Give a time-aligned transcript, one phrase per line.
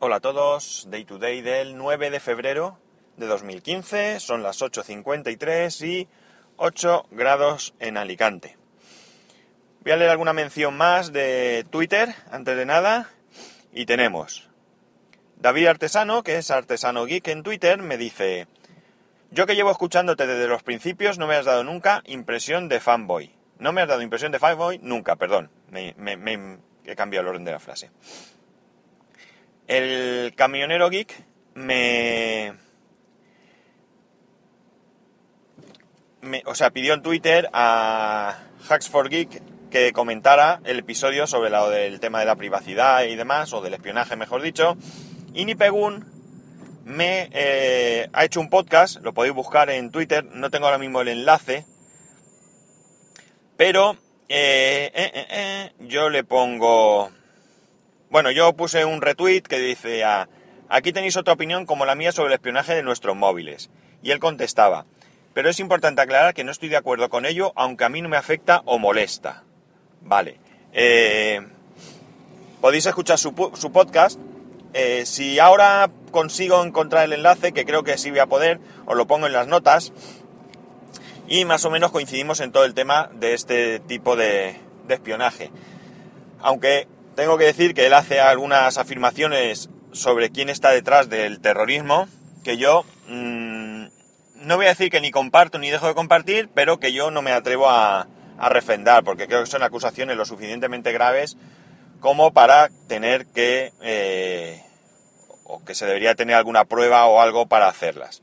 [0.00, 2.78] Hola a todos, Day to Day del 9 de febrero
[3.16, 6.08] de 2015, son las 8.53 y
[6.56, 8.56] 8 grados en Alicante.
[9.80, 13.10] Voy a leer alguna mención más de Twitter, antes de nada,
[13.72, 14.48] y tenemos
[15.34, 18.46] David Artesano, que es Artesano Geek en Twitter, me dice,
[19.32, 23.34] yo que llevo escuchándote desde los principios no me has dado nunca impresión de fanboy.
[23.58, 25.92] No me has dado impresión de fanboy nunca, perdón, me,
[26.84, 27.90] he cambiado el orden de la frase.
[29.68, 31.12] El camionero geek
[31.54, 32.54] me,
[36.22, 41.50] me, o sea, pidió en Twitter a Hacks for Geek que comentara el episodio sobre
[41.50, 44.78] lo del tema de la privacidad y demás, o del espionaje, mejor dicho.
[45.34, 46.06] Y Nipegun
[46.86, 51.02] me eh, ha hecho un podcast, lo podéis buscar en Twitter, no tengo ahora mismo
[51.02, 51.66] el enlace,
[53.58, 53.98] pero
[54.30, 57.10] eh, eh, yo le pongo
[58.10, 60.02] bueno, yo puse un retweet que dice,
[60.68, 63.70] aquí tenéis otra opinión como la mía sobre el espionaje de nuestros móviles.
[64.02, 64.86] Y él contestaba,
[65.34, 68.08] pero es importante aclarar que no estoy de acuerdo con ello, aunque a mí no
[68.08, 69.44] me afecta o molesta.
[70.00, 70.40] Vale.
[70.72, 71.46] Eh,
[72.60, 74.18] podéis escuchar su, podcast.
[74.72, 78.96] Eh, si ahora consigo encontrar el enlace, que creo que sí voy a poder, os
[78.96, 79.92] lo pongo en las notas.
[81.26, 84.56] Y más o menos coincidimos en todo el tema de este tipo de
[84.88, 85.50] espionaje.
[86.40, 92.06] Aunque tengo que decir que él hace algunas afirmaciones sobre quién está detrás del terrorismo
[92.44, 93.86] que yo mm,
[94.36, 97.20] no voy a decir que ni comparto ni dejo de compartir, pero que yo no
[97.20, 98.06] me atrevo a,
[98.38, 101.36] refrendar, porque creo que son acusaciones lo suficientemente graves
[101.98, 104.62] como para tener que, eh,
[105.42, 108.22] o que se debería tener alguna prueba o algo para hacerlas.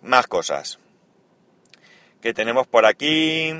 [0.00, 0.78] Más cosas.
[2.22, 3.52] Que tenemos por aquí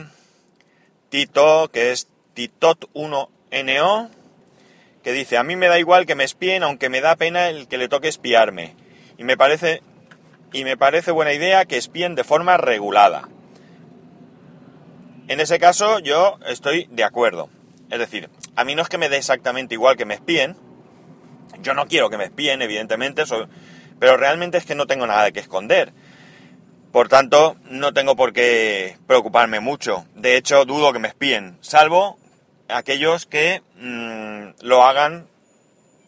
[1.10, 4.08] Tito, que es Titot1NO,
[5.02, 7.68] que dice, a mí me da igual que me espíen, aunque me da pena el
[7.68, 8.74] que le toque espiarme.
[9.16, 9.82] Y me parece,
[10.52, 13.28] y me parece buena idea que espíen de forma regulada.
[15.28, 17.48] En ese caso yo estoy de acuerdo.
[17.90, 20.56] Es decir, a mí no es que me dé exactamente igual que me espíen.
[21.62, 23.24] Yo no quiero que me espíen, evidentemente,
[23.98, 25.92] pero realmente es que no tengo nada que esconder.
[26.92, 30.04] Por tanto, no tengo por qué preocuparme mucho.
[30.14, 32.18] De hecho, dudo que me espíen, salvo
[32.72, 35.26] aquellos que mm, lo hagan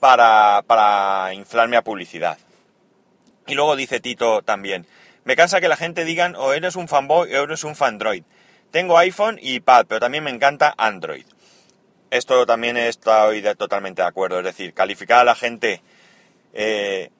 [0.01, 2.39] para, inflarme a publicidad.
[3.47, 4.87] Y luego dice Tito también,
[5.25, 8.25] me cansa que la gente digan o eres un fanboy o eres un fandroid.
[8.71, 11.25] Tengo iPhone y iPad, pero también me encanta Android.
[12.11, 14.39] Esto también estoy totalmente de acuerdo.
[14.39, 15.83] Es decir, calificar a la gente
[16.53, 17.11] eh,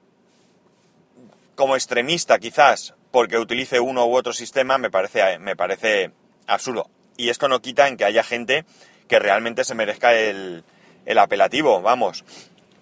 [1.55, 6.11] como extremista quizás porque utilice uno u otro sistema me parece, me parece
[6.47, 6.89] absurdo.
[7.15, 8.65] Y esto no quita en que haya gente
[9.07, 10.63] que realmente se merezca el,
[11.05, 12.23] el apelativo, vamos.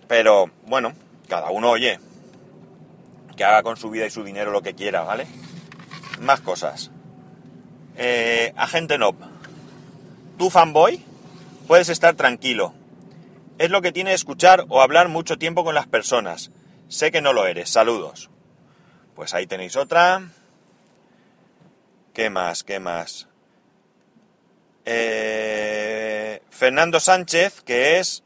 [0.08, 0.94] Pero bueno,
[1.28, 2.00] cada uno oye,
[3.36, 5.26] que haga con su vida y su dinero lo que quiera, ¿vale?
[6.20, 6.92] Más cosas.
[7.98, 9.16] Eh, agente Nob,
[10.38, 11.04] tú fanboy,
[11.68, 12.74] puedes estar tranquilo.
[13.58, 16.52] Es lo que tiene escuchar o hablar mucho tiempo con las personas.
[16.88, 17.70] Sé que no lo eres.
[17.70, 18.30] Saludos.
[19.16, 20.30] Pues ahí tenéis otra.
[22.14, 22.64] ¿Qué más?
[22.64, 23.28] ¿Qué más?
[24.94, 28.24] Eh, Fernando Sánchez, que es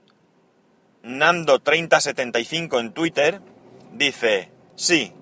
[1.03, 3.39] Nando3075 en Twitter,
[3.93, 5.13] dice, sí,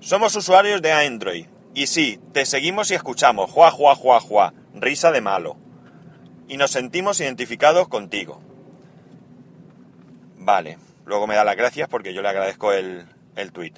[0.00, 1.46] somos usuarios de Android.
[1.74, 5.58] Y sí, te seguimos y escuchamos, juá, juá, juá, juá, risa de malo.
[6.48, 8.40] Y nos sentimos identificados contigo.
[10.38, 13.74] Vale, luego me da las gracias porque yo le agradezco el, el tweet.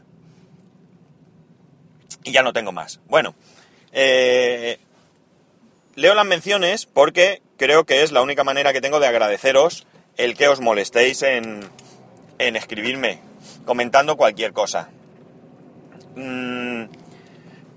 [2.23, 3.01] Y ya no tengo más.
[3.09, 3.35] Bueno,
[3.91, 4.79] eh,
[5.99, 9.85] Leo las menciones porque creo que es la única manera que tengo de agradeceros
[10.17, 11.59] el que os molestéis en,
[12.39, 13.19] en escribirme,
[13.65, 14.91] comentando cualquier cosa.
[16.15, 16.85] Mm,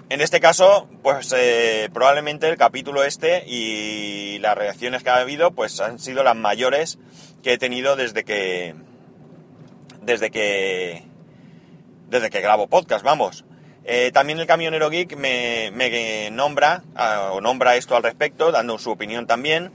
[0.10, 5.50] en este caso, pues eh, probablemente el capítulo este y las reacciones que ha habido,
[5.50, 7.00] pues han sido las mayores
[7.42, 8.76] que he tenido desde que.
[10.04, 11.08] desde que.
[12.08, 13.46] desde que grabo podcast, vamos.
[13.84, 16.84] Eh, también el camionero geek me, nombra,
[17.32, 19.72] o nombra esto al respecto, dando su opinión también.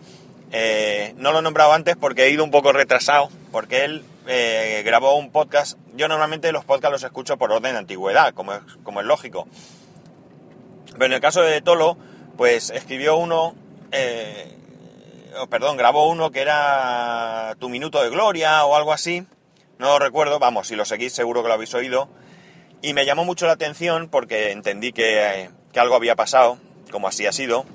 [0.52, 4.82] Eh, no lo he nombrado antes porque he ido un poco retrasado, porque él eh,
[4.84, 5.76] grabó un podcast.
[5.94, 9.48] Yo normalmente los podcasts los escucho por orden de antigüedad, como es, como es lógico.
[10.92, 11.98] Pero en el caso de Tolo,
[12.36, 13.54] pues escribió uno,
[15.38, 19.26] oh, perdón, grabó uno que era Tu Minuto de Gloria o algo así.
[19.78, 22.08] No lo recuerdo, vamos, si lo seguís seguro que lo habéis oído.
[22.86, 26.56] Y me llamó mucho la atención porque entendí que, algo había pasado,
[26.92, 27.66] como así ha sido.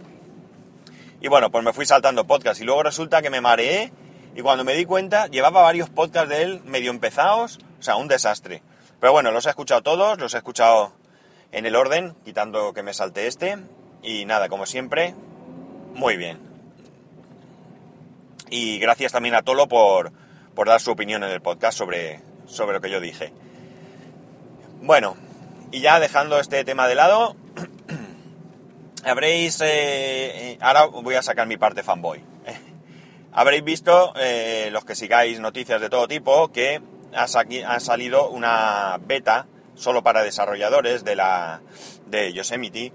[1.20, 3.92] Y bueno, pues me fui saltando podcast y luego resulta que me mareé
[4.38, 8.08] y cuando me di cuenta llevaba varios podcasts de él medio empezados, o sea, un
[8.08, 8.64] desastre.
[9.02, 10.94] Pero bueno, los he escuchado todos, los he escuchado
[11.52, 13.58] en el orden, quitando que me salte este,
[14.02, 15.14] y nada, como siempre,
[15.94, 16.40] muy bien.
[18.50, 20.14] Y gracias también a Tolo por,
[20.56, 23.34] por dar su opinión en el podcast sobre, sobre lo que yo dije.
[24.82, 25.16] Bueno,
[25.72, 27.36] y ya dejando este tema de lado,
[29.06, 29.62] habréis...
[29.64, 32.24] Eh, ahora voy a sacar mi parte fanboy.
[33.32, 36.82] habréis visto, eh, los que sigáis noticias de todo tipo, que
[37.14, 39.46] ha, salido una beta
[39.76, 41.62] solo para desarrolladores de la
[42.08, 42.92] de Yosemite,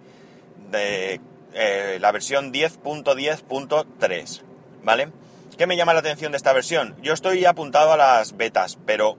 [0.72, 1.20] de
[1.54, 4.42] eh, la versión 10.10.3,
[4.82, 5.12] ¿vale?
[5.56, 6.96] ¿Qué me llama la atención de esta versión?
[7.00, 9.18] Yo estoy apuntado a las betas, pero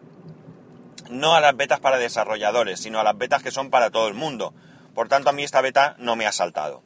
[1.09, 4.13] no a las betas para desarrolladores, sino a las betas que son para todo el
[4.13, 4.54] mundo.
[4.94, 6.83] Por tanto, a mí esta beta no me ha saltado.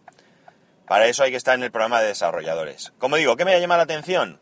[0.87, 2.91] Para eso hay que estar en el programa de desarrolladores.
[2.97, 4.39] Como digo, ¿qué me llama la atención?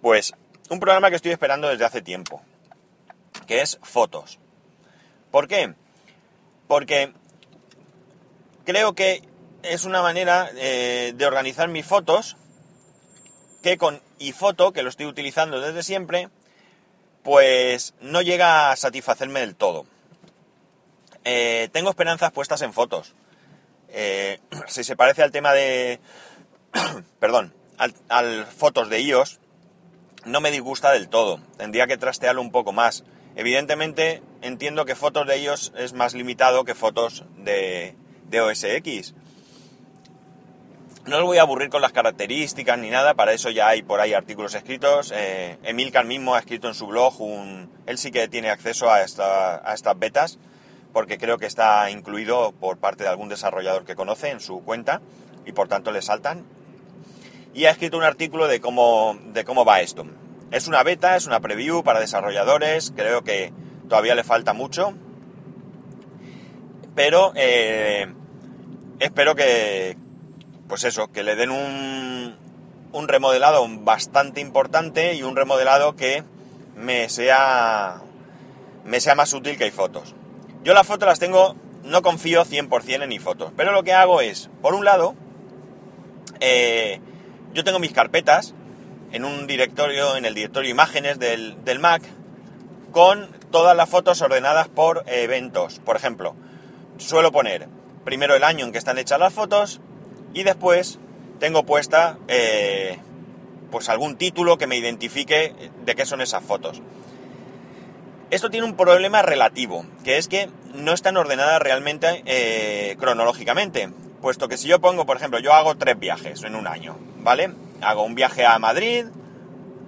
[0.00, 0.34] Pues
[0.68, 2.42] un programa que estoy esperando desde hace tiempo,
[3.46, 4.38] que es Fotos.
[5.30, 5.74] ¿Por qué?
[6.66, 7.12] Porque
[8.64, 9.22] creo que
[9.62, 12.36] es una manera eh, de organizar mis fotos
[13.62, 16.28] que con iPhoto, que lo estoy utilizando desde siempre,
[17.22, 19.86] pues no llega a satisfacerme del todo.
[21.24, 23.14] Eh, tengo esperanzas puestas en fotos.
[23.88, 26.00] Eh, si se parece al tema de...
[27.20, 27.54] perdón,
[28.08, 29.40] al, fotos de iOS,
[30.24, 31.40] no me disgusta del todo.
[31.56, 33.04] Tendría que trastearlo un poco más.
[33.36, 37.94] Evidentemente entiendo que fotos de iOS es más limitado que fotos de,
[38.28, 39.14] de OS X.
[41.04, 43.98] No os voy a aburrir con las características ni nada, para eso ya hay por
[43.98, 45.12] ahí artículos escritos.
[45.12, 47.68] Eh, Emilcar mismo ha escrito en su blog un...
[47.86, 49.02] Él sí que tiene acceso a, a
[49.74, 50.38] estas betas,
[50.92, 55.02] porque creo que está incluido por parte de algún desarrollador que conoce en su cuenta
[55.44, 56.44] y por tanto le saltan.
[57.52, 60.06] Y ha escrito un artículo de cómo, de cómo va esto.
[60.52, 63.52] Es una beta, es una preview para desarrolladores, creo que
[63.88, 64.94] todavía le falta mucho,
[66.94, 68.06] pero eh,
[69.00, 69.96] espero que,
[70.72, 72.34] pues eso, que le den un,
[73.06, 76.24] remodelado bastante importante y un remodelado que
[76.74, 78.00] me sea,
[78.82, 80.14] me sea más útil que hay fotos.
[80.64, 84.48] Yo las fotos las tengo, no confío 100% en iFotos, pero lo que hago es,
[84.62, 85.14] por un lado,
[86.40, 87.00] eh,
[87.52, 88.54] yo tengo mis carpetas
[89.12, 92.02] en un directorio, en el directorio imágenes del, del Mac,
[92.92, 95.80] con todas las fotos ordenadas por eventos.
[95.80, 96.34] Por ejemplo,
[96.96, 97.68] suelo poner
[98.06, 99.82] primero el año en que están hechas las fotos,
[100.34, 100.98] y después
[101.40, 102.98] tengo puesta eh,
[103.70, 106.80] pues algún título que me identifique de qué son esas fotos.
[108.30, 113.90] Esto tiene un problema relativo, que es que no están ordenadas realmente eh, cronológicamente,
[114.22, 117.50] puesto que si yo pongo, por ejemplo, yo hago tres viajes en un año, ¿vale?
[117.82, 119.06] Hago un viaje a Madrid,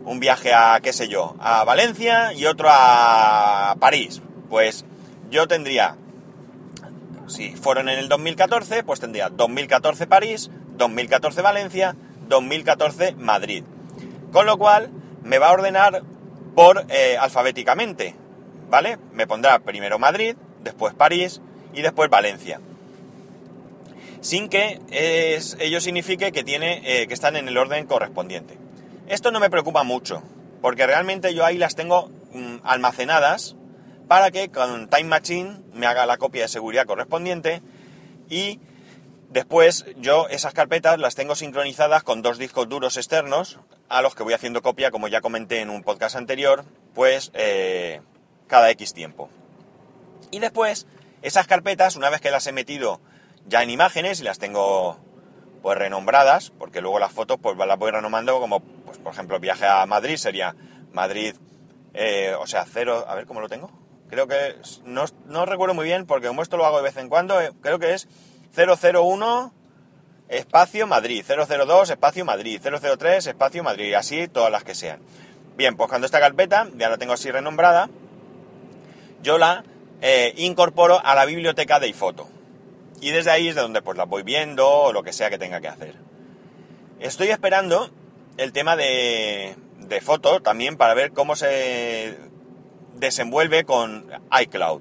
[0.04, 4.20] un viaje a, qué sé yo, a Valencia y otro a París.
[4.50, 4.84] Pues
[5.30, 5.96] yo tendría
[7.28, 11.96] si fueron en el 2014, pues tendría 2014 París, 2014 Valencia,
[12.28, 13.64] 2014 Madrid.
[14.32, 14.90] Con lo cual
[15.22, 16.02] me va a ordenar
[16.54, 18.14] por eh, alfabéticamente,
[18.70, 18.98] ¿vale?
[19.12, 21.40] Me pondrá primero Madrid, después París
[21.72, 22.60] y después Valencia.
[24.20, 24.80] Sin que
[25.60, 28.58] ello signifique que, tiene, eh, que están en el orden correspondiente.
[29.06, 30.22] Esto no me preocupa mucho,
[30.62, 33.54] porque realmente yo ahí las tengo mm, almacenadas
[34.08, 37.62] para que con Time Machine me haga la copia de seguridad correspondiente
[38.28, 38.60] y
[39.30, 43.58] después yo esas carpetas las tengo sincronizadas con dos discos duros externos
[43.88, 48.00] a los que voy haciendo copia, como ya comenté en un podcast anterior, pues eh,
[48.46, 49.28] cada X tiempo.
[50.30, 50.86] Y después
[51.22, 53.00] esas carpetas, una vez que las he metido
[53.46, 54.98] ya en imágenes y las tengo
[55.62, 59.66] pues renombradas, porque luego las fotos pues las voy renombrando como, pues por ejemplo, viaje
[59.66, 60.54] a Madrid sería
[60.92, 61.34] Madrid,
[61.94, 63.70] eh, o sea, cero, a ver cómo lo tengo,
[64.14, 67.08] creo que no, no, recuerdo muy bien porque como esto lo hago de vez en
[67.08, 68.08] cuando, eh, creo que es
[68.56, 69.52] 001
[70.28, 75.00] espacio Madrid, 002 espacio Madrid, 003 espacio Madrid, y así todas las que sean.
[75.56, 77.88] Bien, pues cuando esta carpeta, ya la tengo así renombrada,
[79.22, 79.64] yo la
[80.00, 82.28] eh, incorporo a la biblioteca de iPhoto.
[83.00, 85.38] Y desde ahí es de donde pues la voy viendo o lo que sea que
[85.38, 85.94] tenga que hacer.
[87.00, 87.90] Estoy esperando
[88.36, 92.16] el tema de, de foto también para ver cómo se
[93.04, 94.80] desenvuelve con iCloud.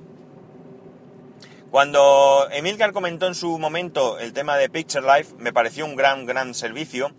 [1.69, 6.25] Cuando Emilcar comentó en su momento el tema de Picture Life, me pareció un gran,
[6.25, 7.11] gran servicio,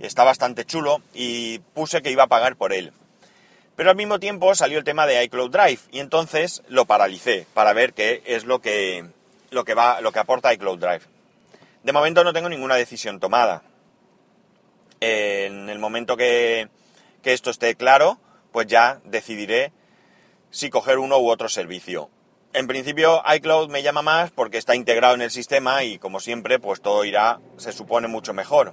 [0.00, 2.92] está bastante chulo y puse que iba a pagar por él.
[3.76, 7.72] Pero al mismo tiempo salió el tema de iCloud Drive y entonces lo paralicé para
[7.72, 9.04] ver qué es lo que,
[9.50, 11.02] lo que, va, lo que aporta iCloud Drive.
[11.82, 13.62] De momento no tengo ninguna decisión tomada.
[15.00, 16.68] En el momento que,
[17.22, 18.18] que esto esté claro,
[18.52, 19.72] pues ya decidiré
[20.54, 22.10] si coger uno u otro servicio.
[22.52, 26.60] En principio iCloud me llama más porque está integrado en el sistema y como siempre
[26.60, 28.72] pues todo irá, se supone, mucho mejor.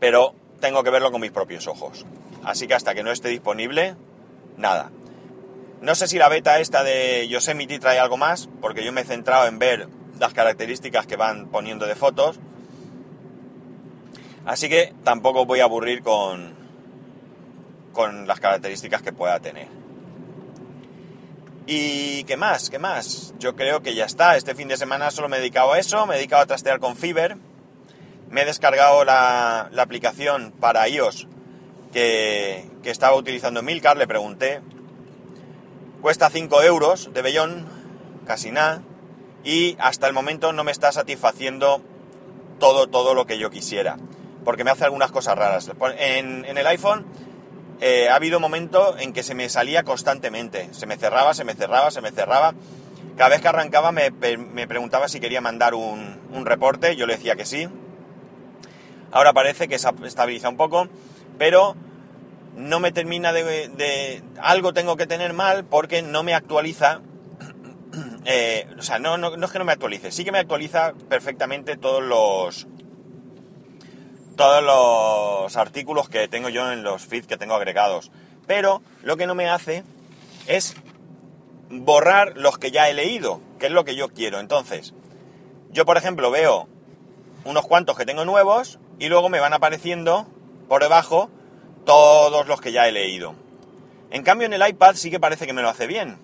[0.00, 2.04] Pero tengo que verlo con mis propios ojos.
[2.44, 3.96] Así que hasta que no esté disponible,
[4.58, 4.90] nada.
[5.80, 9.04] No sé si la beta esta de Yosemite trae algo más, porque yo me he
[9.04, 12.38] centrado en ver las características que van poniendo de fotos.
[14.44, 16.52] Así que tampoco voy a aburrir con,
[17.94, 19.83] con las características que pueda tener.
[21.66, 22.68] ¿Y qué más?
[22.68, 23.32] ¿Qué más?
[23.38, 24.36] Yo creo que ya está.
[24.36, 26.78] Este fin de semana solo me he dedicado a eso, me he dedicado a trastear
[26.78, 27.38] con Fiverr.
[28.28, 31.26] Me he descargado la, aplicación para iOS
[31.92, 34.60] que, estaba utilizando Milcar, le pregunté.
[36.02, 37.66] Cuesta 5 euros de Bellón,
[38.26, 38.82] casi nada.
[39.42, 41.80] Y hasta el momento no me está satisfaciendo
[42.58, 43.96] todo, todo lo que yo quisiera.
[44.44, 45.70] Porque me hace algunas cosas raras.
[45.98, 47.06] En el iPhone
[47.86, 50.72] eh, ha habido momentos en que se me salía constantemente.
[50.72, 52.54] Se me cerraba, se me cerraba, se me cerraba.
[53.14, 57.44] Cada vez que arrancaba me, preguntaba si quería mandar un, reporte, yo le decía que
[57.44, 57.68] sí.
[59.12, 60.88] Ahora parece que se estabiliza un poco,
[61.36, 61.76] pero
[62.56, 67.02] no me termina de, Algo tengo que tener mal porque no me actualiza...
[68.26, 72.02] Eh, o sea, no es que no me actualice, sí que me actualiza perfectamente todos
[72.02, 72.66] los
[74.36, 78.10] todos los artículos que tengo yo en los feeds que tengo agregados.
[78.46, 79.84] Pero lo que no me hace
[80.46, 80.74] es
[81.70, 84.40] borrar los que ya he leído, que es lo que yo quiero.
[84.40, 84.94] Entonces,
[85.70, 86.68] yo por ejemplo veo
[87.44, 90.26] unos cuantos que tengo nuevos y luego me van apareciendo
[90.68, 91.30] por debajo
[91.84, 93.34] todos los que ya he leído.
[94.10, 96.18] En cambio en el iPad sí que parece que me lo hace bien.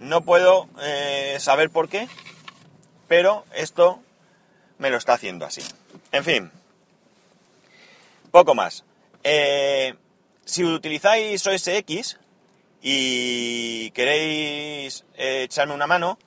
[0.00, 2.08] No puedo eh, saber por qué,
[3.08, 4.00] pero esto
[4.78, 5.62] me lo está haciendo así.
[6.12, 6.50] En fin,
[8.30, 8.84] poco más.
[9.22, 9.94] Eh,
[10.44, 12.18] si utilizáis OS X
[12.82, 16.18] y queréis eh, echarme una mano,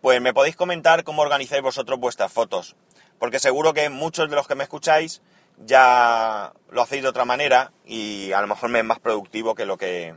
[0.00, 2.76] pues me podéis comentar cómo organizáis vosotros vuestras fotos.
[3.18, 5.22] Porque seguro que muchos de los que me escucháis
[5.64, 9.66] ya lo hacéis de otra manera y a lo mejor me es más productivo que
[9.66, 10.16] lo que,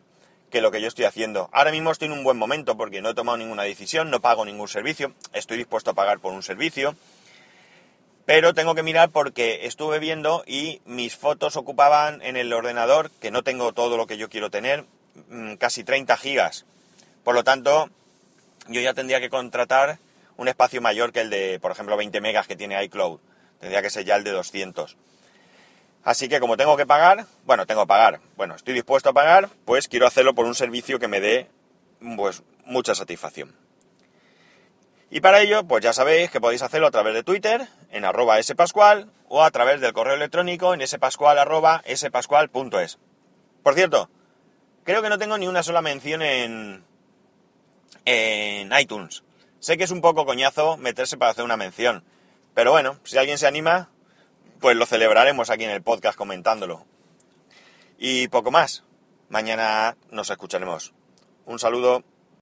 [0.50, 1.50] que lo que yo estoy haciendo.
[1.52, 4.46] Ahora mismo estoy en un buen momento porque no he tomado ninguna decisión, no pago
[4.46, 6.96] ningún servicio, estoy dispuesto a pagar por un servicio
[8.26, 13.32] pero tengo que mirar porque estuve viendo y mis fotos ocupaban en el ordenador, que
[13.32, 14.86] no tengo todo lo que yo quiero tener,
[15.30, 16.66] mm, casi 30 gigas.
[17.24, 17.90] Por lo tanto,
[18.68, 20.00] yo ya tendría que contratar
[20.38, 23.20] un espacio mayor que el de, por ejemplo, 20 megas que tiene iCloud.
[23.60, 24.98] Tendría que ser ya el de 200.
[26.04, 29.50] Así que como tengo que pagar, bueno, tengo que pagar, bueno, estoy dispuesto a pagar,
[29.64, 31.50] pues quiero hacerlo por un servicio que me dé
[32.18, 33.63] pues mucha satisfacción.
[35.16, 38.42] Y para ello, pues ya sabéis que podéis hacerlo a través de Twitter, en arroba
[38.42, 41.84] spascual, o a través del correo electrónico en spascual arroba.
[43.62, 44.10] Por cierto,
[44.84, 46.84] creo que no tengo ni una sola mención en,
[48.06, 49.24] en iTunes.
[49.60, 52.04] Sé que es un poco coñazo meterse para hacer una mención,
[52.56, 53.92] pero bueno, si alguien se anima,
[54.60, 56.88] pues lo celebraremos aquí en el podcast comentándolo.
[58.00, 58.84] Y poco más.
[59.30, 60.92] Mañana nos escucharemos.
[61.46, 62.04] Un saludo.